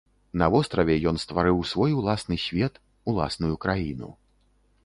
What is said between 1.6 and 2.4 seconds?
свой уласны